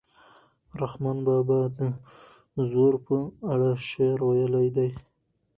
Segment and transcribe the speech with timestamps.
[0.81, 1.79] رحمان بابا د
[2.71, 3.17] زور په
[3.51, 4.89] اړه شعر ویلی دی.